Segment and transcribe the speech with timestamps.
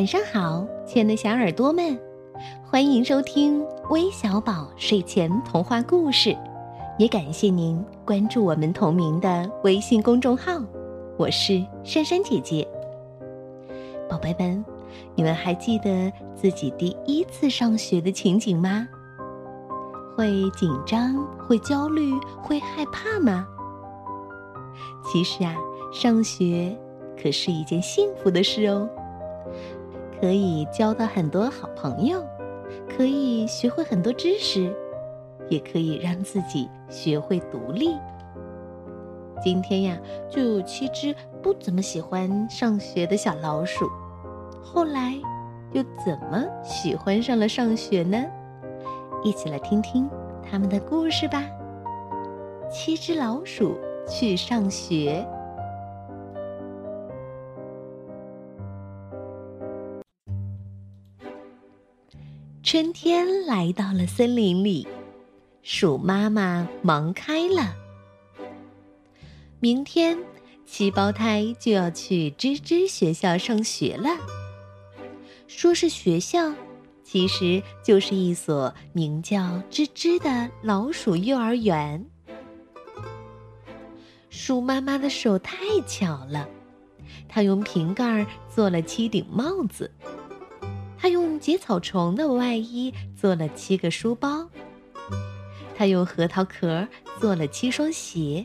[0.00, 2.00] 晚上好，亲爱的小耳朵们，
[2.64, 6.34] 欢迎收听微小宝睡前童话故事，
[6.98, 10.52] 也感谢您关注我们同名的微信公众号。
[11.18, 12.66] 我是珊珊姐姐。
[14.08, 14.64] 宝贝们，
[15.14, 18.88] 你们还记得自己第一次上学的情景吗？
[20.16, 21.14] 会紧张、
[21.46, 22.10] 会焦虑、
[22.40, 23.46] 会害怕吗？
[25.04, 25.54] 其实啊，
[25.92, 26.74] 上学
[27.22, 28.88] 可是一件幸福的事哦。
[30.20, 32.22] 可以交到很多好朋友，
[32.94, 34.70] 可以学会很多知识，
[35.48, 37.96] 也可以让自己学会独立。
[39.42, 43.88] 今天呀，就有七只不怎么喜欢上学的小老鼠，
[44.62, 45.18] 后来
[45.72, 48.22] 又怎么喜欢上了上学呢？
[49.24, 50.06] 一起来听听
[50.42, 51.42] 他们的故事吧。
[52.70, 53.74] 七只老鼠
[54.06, 55.26] 去上学。
[62.70, 64.86] 春天来到了森林里，
[65.60, 67.74] 鼠妈妈忙开了。
[69.58, 70.16] 明天，
[70.66, 74.10] 七胞胎就要去吱吱学校上学了。
[75.48, 76.54] 说是学校，
[77.02, 82.06] 其实就是一所名叫吱吱的老鼠幼儿园。
[84.28, 85.56] 鼠妈妈的手太
[85.88, 86.48] 巧了，
[87.28, 89.90] 她用瓶盖做了七顶帽子。
[91.00, 94.46] 他用结草虫的外衣做了七个书包，
[95.74, 96.86] 他用核桃壳
[97.18, 98.44] 做了七双鞋。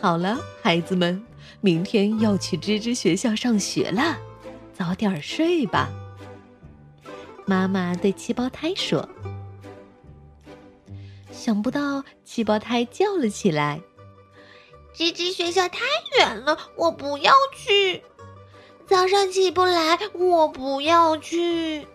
[0.00, 1.22] 好了，孩子们，
[1.60, 4.16] 明天要去吱吱学校上学了，
[4.72, 5.90] 早点睡吧。
[7.44, 9.06] 妈妈对七胞胎说。
[11.30, 13.80] 想不到七胞胎叫了起来
[14.96, 15.80] ：“吱吱学校太
[16.18, 18.02] 远了，我不要去。”
[18.92, 21.88] 早上起不来，我不要去。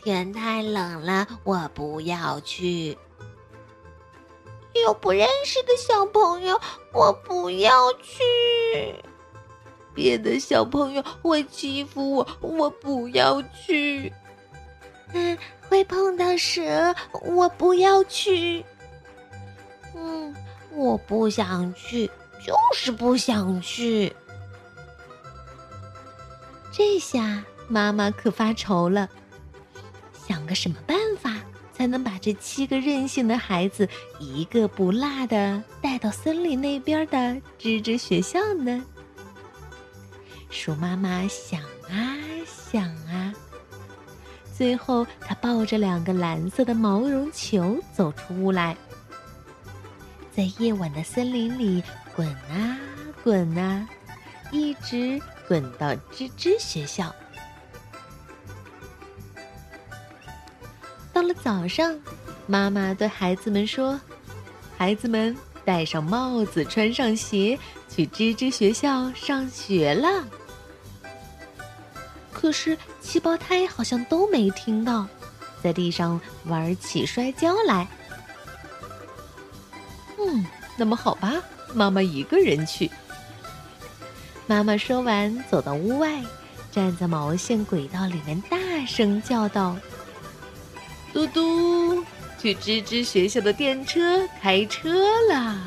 [0.00, 2.96] 天太冷了，我不要去。
[4.84, 6.60] 有不认识的小朋友，
[6.92, 8.94] 我不要去。
[9.92, 14.12] 别的小朋友会欺负我，我不要去。
[15.14, 15.36] 嗯，
[15.68, 16.94] 会碰到蛇，
[17.24, 18.64] 我不要去。
[19.96, 20.32] 嗯，
[20.70, 22.06] 我不想去，
[22.40, 24.14] 就是不想去。
[26.76, 29.08] 这下妈妈可发愁了，
[30.26, 31.36] 想个什么办法
[31.72, 37.16] 才能把这七个任性的孩子一个不落的带到森林那边的
[37.60, 38.84] 吱吱学校呢？
[40.50, 43.32] 鼠妈妈想啊想啊，
[44.52, 48.76] 最后她抱着两个蓝色的毛绒球走出屋来，
[50.34, 51.84] 在夜晚的森林里
[52.16, 52.76] 滚啊
[53.22, 53.88] 滚啊，
[54.50, 55.22] 一直。
[55.46, 57.14] 滚到吱吱学校。
[61.12, 61.98] 到了早上，
[62.46, 64.00] 妈妈对孩子们说
[64.76, 70.24] ：“孩子们戴上帽子，穿上鞋，去吱吱学校上学了。”
[72.32, 75.06] 可是七胞胎好像都没听到，
[75.62, 77.86] 在地上玩起摔跤来。
[80.18, 80.44] 嗯，
[80.76, 81.32] 那么好吧，
[81.72, 82.90] 妈妈一个人去。
[84.46, 86.22] 妈妈说完，走到屋外，
[86.70, 89.74] 站在毛线轨道里面，大声叫道
[91.14, 92.04] ：“嘟嘟，
[92.38, 94.92] 去吱吱学校的电车开车
[95.30, 95.66] 了！”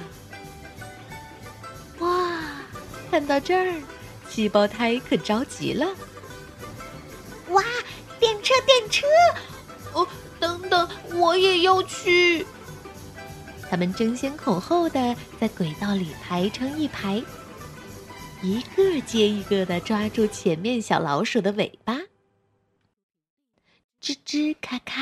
[2.00, 2.30] 哇，
[3.10, 3.74] 看到这儿，
[4.30, 5.88] 七胞胎可着急了。
[7.50, 7.64] 哇，
[8.20, 9.08] 电车，电车！
[9.94, 10.08] 哦，
[10.40, 12.46] 等等，我也要去。
[13.70, 17.24] 他们争先恐后的在轨道里排成一排。
[18.44, 21.96] 一个接一个的抓住前面小老鼠的尾巴，
[24.00, 25.02] 吱吱咔咔，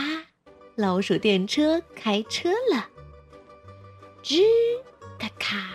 [0.75, 2.89] 老鼠电车开车了。
[4.23, 4.41] 吱
[5.19, 5.69] 咔咔，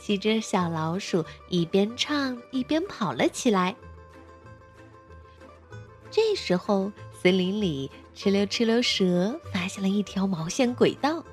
[0.00, 3.74] 骑着小老鼠一边唱一边跑了起来。
[6.10, 6.90] 这时候，
[7.22, 11.24] 森林里哧溜哧溜蛇发现了一条毛线轨道。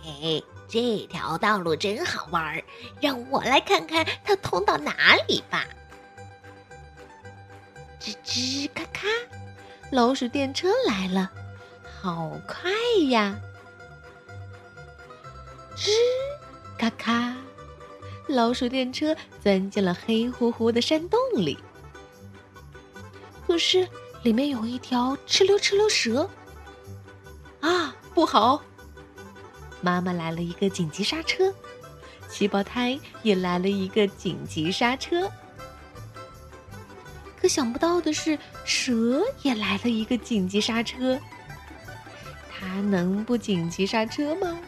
[0.00, 0.42] 嘿。
[0.68, 2.64] 这条道路真好玩儿，
[3.00, 5.66] 让我来看看它通到哪里吧。
[8.00, 9.06] 吱吱咔咔，
[9.90, 11.30] 老鼠电车来了，
[12.00, 12.70] 好快
[13.10, 13.34] 呀！
[15.76, 15.90] 吱
[16.78, 17.36] 咔咔，
[18.26, 21.58] 老鼠电车钻进了黑乎乎的山洞里。
[23.46, 23.88] 可是
[24.22, 26.28] 里面有一条哧溜哧溜蛇，
[27.60, 28.62] 啊，不好！
[29.84, 31.54] 妈妈来了一个紧急刹车，
[32.30, 35.30] 七胞胎也来了一个紧急刹车。
[37.38, 41.20] 可想不到的是，蛇也来了一个紧急刹车。
[42.50, 44.58] 它能不紧急刹车吗？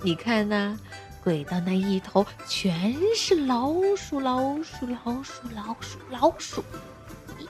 [0.00, 0.78] 你看呐，
[1.24, 6.64] 轨道那一头全是老鼠，老鼠，老鼠，老鼠，老鼠，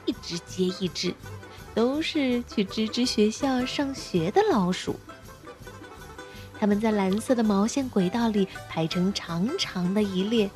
[0.06, 1.14] 一只接一只，
[1.74, 4.98] 都是去吱吱学校上学的老鼠。
[6.60, 10.50] 他们在蓝色的毛线轨道里排成长长的一列，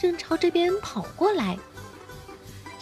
[0.00, 1.56] 正朝这边跑过来。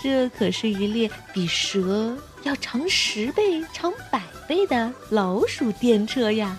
[0.02, 6.56] 这可是一列比蛇要长十倍、长百倍的老鼠电车呀！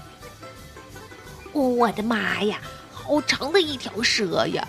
[1.51, 2.61] 我的妈呀，
[2.91, 4.67] 好长的一条蛇呀！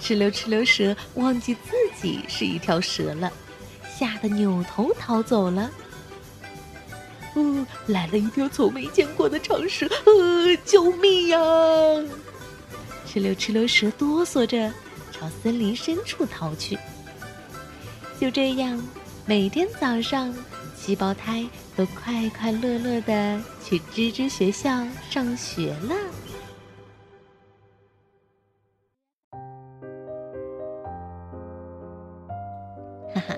[0.00, 3.30] 哧溜哧溜蛇忘记自己是一条蛇了，
[3.98, 5.70] 吓得扭头逃走了。
[7.38, 9.86] 哦，来了一条从没见过的长蛇！
[9.86, 11.38] 呃，救命呀！
[13.06, 14.72] 哧溜哧溜蛇哆嗦着
[15.12, 16.76] 朝森林深处逃去。
[18.20, 18.82] 就这样，
[19.24, 20.34] 每天早上，
[20.76, 21.46] 细胞胎
[21.76, 25.94] 都快快乐乐的去吱吱学校上学了。
[33.14, 33.34] 哈哈，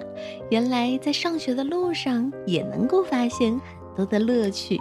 [0.51, 3.59] 原来在上学的路上也能够发现
[4.01, 4.81] 多的乐趣。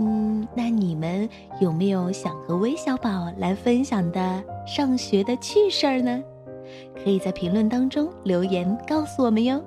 [0.00, 1.28] 嗯，那你们
[1.60, 6.22] 有没有想和微小宝来分享的上学的趣事儿呢？
[7.02, 9.62] 可以在评论当中留言告诉我们哟。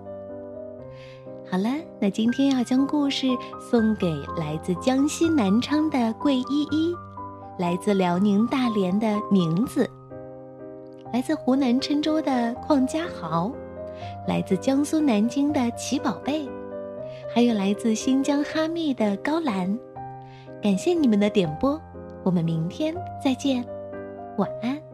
[1.49, 1.69] 好了，
[1.99, 3.27] 那今天要将故事
[3.69, 6.93] 送给来自江西南昌的桂依依，
[7.57, 9.89] 来自辽宁大连的名字，
[11.13, 13.51] 来自湖南郴州的邝家豪，
[14.27, 16.47] 来自江苏南京的齐宝贝，
[17.33, 19.79] 还有来自新疆哈密的高兰。
[20.61, 21.81] 感谢你们的点播，
[22.23, 22.93] 我们明天
[23.23, 23.65] 再见，
[24.37, 24.90] 晚安。